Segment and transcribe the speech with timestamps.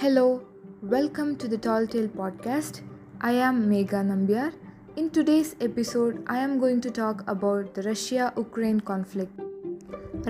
[0.00, 0.42] Hello,
[0.80, 2.80] welcome to the Tall Tale podcast.
[3.20, 4.54] I am Megha Nambiar.
[4.96, 9.42] In today's episode, I am going to talk about the Russia Ukraine conflict.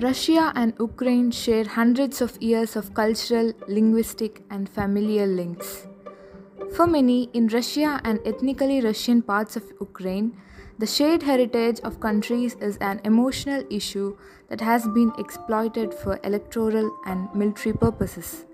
[0.07, 5.87] Russia and Ukraine share hundreds of years of cultural, linguistic, and familial links.
[6.75, 10.37] For many in Russia and ethnically Russian parts of Ukraine,
[10.81, 14.17] the shared heritage of countries is an emotional issue
[14.49, 18.47] that has been exploited for electoral and military purposes.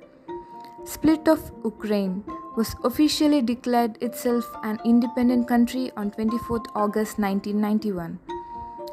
[0.87, 2.23] Split of Ukraine
[2.57, 8.21] was officially declared itself an independent country on 24 August 1991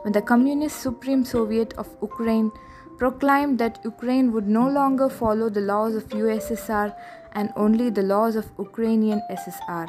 [0.01, 2.51] when the Communist Supreme Soviet of Ukraine
[2.97, 6.95] proclaimed that Ukraine would no longer follow the laws of USSR
[7.33, 9.87] and only the laws of Ukrainian SSR,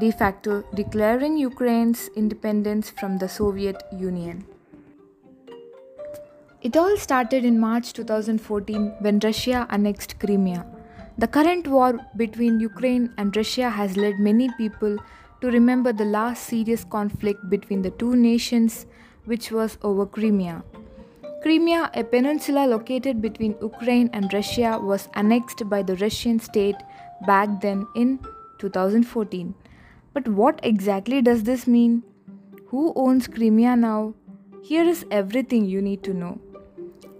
[0.00, 4.44] de facto declaring Ukraine's independence from the Soviet Union.
[6.60, 10.79] It all started in March 2014 when Russia annexed Crimea.
[11.20, 14.96] The current war between Ukraine and Russia has led many people
[15.42, 18.86] to remember the last serious conflict between the two nations,
[19.26, 20.64] which was over Crimea.
[21.42, 26.76] Crimea, a peninsula located between Ukraine and Russia, was annexed by the Russian state
[27.26, 28.18] back then in
[28.58, 29.54] 2014.
[30.14, 32.02] But what exactly does this mean?
[32.68, 34.14] Who owns Crimea now?
[34.62, 36.38] Here is everything you need to know.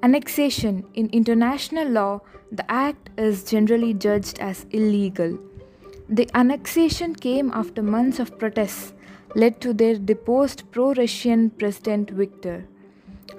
[0.03, 2.21] Annexation in international law,
[2.51, 5.39] the act is generally judged as illegal.
[6.09, 8.95] The annexation came after months of protests
[9.37, 12.67] led to their deposed pro Russian President Viktor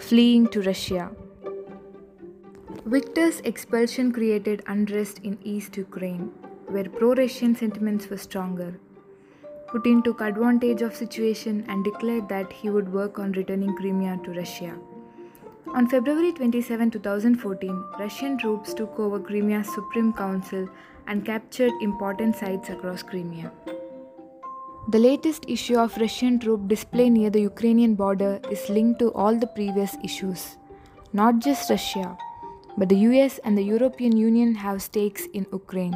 [0.02, 1.12] fleeing to Russia.
[2.86, 6.32] Viktor's expulsion created unrest in East Ukraine,
[6.68, 8.80] where pro-Russian sentiments were stronger.
[9.68, 14.32] Putin took advantage of situation and declared that he would work on returning Crimea to
[14.32, 14.76] Russia.
[15.68, 20.68] On February 27, 2014, Russian troops took over Crimea's Supreme Council
[21.08, 23.52] and captured important sites across Crimea.
[24.90, 29.38] The latest issue of Russian troop display near the Ukrainian border is linked to all
[29.38, 30.58] the previous issues.
[31.14, 32.18] Not just Russia,
[32.78, 35.96] but the US and the European Union have stakes in Ukraine.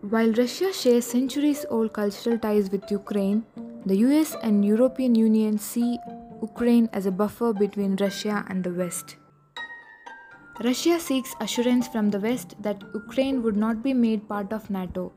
[0.00, 3.44] While Russia shares centuries old cultural ties with Ukraine,
[3.86, 5.98] the US and European Union see
[6.44, 9.16] Ukraine as a buffer between Russia and the West.
[10.68, 15.12] Russia seeks assurance from the West that Ukraine would not be made part of NATO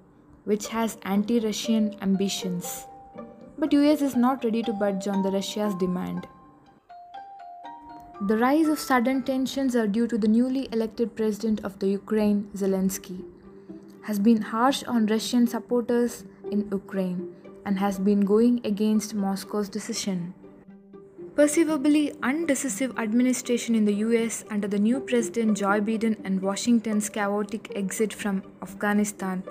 [0.49, 2.85] which has anti-Russian ambitions.
[3.59, 6.25] But US is not ready to budge on the Russia's demand.
[8.29, 12.49] The rise of sudden tensions are due to the newly elected president of the Ukraine,
[12.55, 13.17] Zelensky,
[14.03, 20.33] has been harsh on Russian supporters in Ukraine and has been going against Moscow's decision.
[21.37, 27.71] Perceivably undecisive administration in the US under the new president Joe Biden and Washington's chaotic
[27.75, 29.43] exit from Afghanistan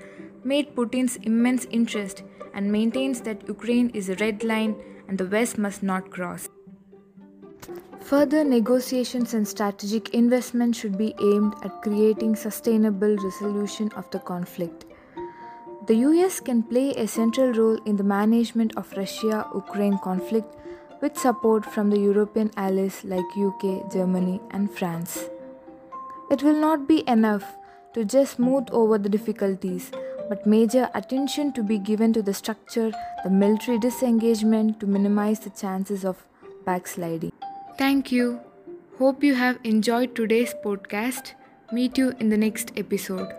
[0.43, 2.25] made Putin's immense interest
[2.55, 4.75] and maintains that Ukraine is a red line
[5.07, 6.49] and the West must not cross.
[8.01, 14.87] Further negotiations and strategic investment should be aimed at creating sustainable resolution of the conflict.
[15.87, 20.53] The US can play a central role in the management of Russia-Ukraine conflict
[21.01, 25.29] with support from the European allies like UK, Germany and France.
[26.31, 27.45] It will not be enough
[27.95, 29.91] to just smooth over the difficulties
[30.29, 32.93] but major attention to be given to the structure,
[33.25, 36.25] the military disengagement to minimize the chances of
[36.65, 37.33] backsliding.
[37.79, 38.41] Thank you.
[38.99, 41.33] Hope you have enjoyed today's podcast.
[41.73, 43.33] Meet you in the next episode.